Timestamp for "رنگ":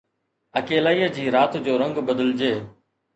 1.83-2.01